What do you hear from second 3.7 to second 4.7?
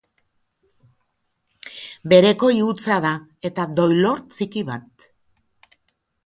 doilor txiki